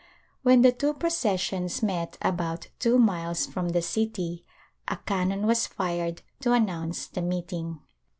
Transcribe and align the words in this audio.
When 0.41 0.63
the 0.63 0.71
two 0.71 0.95
processions 0.95 1.83
met 1.83 2.17
about 2.23 2.69
two 2.79 2.97
miles 2.97 3.45
from 3.45 3.69
the 3.69 3.83
city 3.83 4.43
a 4.87 4.97
cannon 4.97 5.45
was 5.45 5.67
fired 5.67 6.23
to 6.39 6.53
announce 6.53 7.05
the 7.05 7.21
meeting. 7.21 7.81